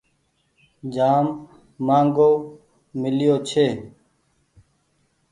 [0.93, 1.27] جآم
[1.85, 2.31] مآنگهو
[3.01, 3.67] ميليو ڇي۔